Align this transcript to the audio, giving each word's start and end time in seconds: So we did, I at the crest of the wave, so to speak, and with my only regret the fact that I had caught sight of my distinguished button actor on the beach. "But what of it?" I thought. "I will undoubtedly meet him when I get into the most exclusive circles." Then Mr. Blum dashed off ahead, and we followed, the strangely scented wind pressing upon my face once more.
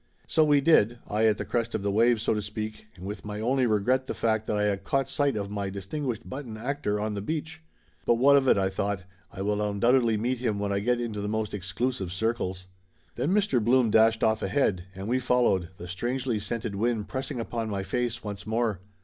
So 0.27 0.43
we 0.43 0.61
did, 0.61 0.97
I 1.07 1.27
at 1.27 1.37
the 1.37 1.45
crest 1.45 1.75
of 1.75 1.83
the 1.83 1.91
wave, 1.91 2.19
so 2.19 2.33
to 2.33 2.41
speak, 2.41 2.87
and 2.95 3.05
with 3.05 3.23
my 3.23 3.39
only 3.39 3.67
regret 3.67 4.07
the 4.07 4.15
fact 4.15 4.47
that 4.47 4.57
I 4.57 4.63
had 4.63 4.83
caught 4.83 5.07
sight 5.07 5.37
of 5.37 5.51
my 5.51 5.69
distinguished 5.69 6.27
button 6.27 6.57
actor 6.57 6.99
on 6.99 7.13
the 7.13 7.21
beach. 7.21 7.61
"But 8.07 8.15
what 8.15 8.35
of 8.35 8.47
it?" 8.47 8.57
I 8.57 8.67
thought. 8.67 9.03
"I 9.31 9.43
will 9.43 9.61
undoubtedly 9.61 10.17
meet 10.17 10.39
him 10.39 10.57
when 10.59 10.71
I 10.71 10.79
get 10.79 10.99
into 10.99 11.21
the 11.21 11.27
most 11.27 11.53
exclusive 11.53 12.11
circles." 12.11 12.65
Then 13.13 13.29
Mr. 13.29 13.63
Blum 13.63 13.91
dashed 13.91 14.23
off 14.23 14.41
ahead, 14.41 14.85
and 14.95 15.07
we 15.07 15.19
followed, 15.19 15.69
the 15.77 15.87
strangely 15.87 16.39
scented 16.39 16.73
wind 16.73 17.07
pressing 17.07 17.39
upon 17.39 17.69
my 17.69 17.83
face 17.83 18.23
once 18.23 18.47
more. 18.47 18.79